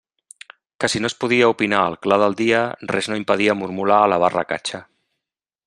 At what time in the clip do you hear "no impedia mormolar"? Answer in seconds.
3.13-4.01